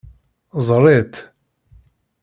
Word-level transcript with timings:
Ẓeṛ-itt. 0.67 1.15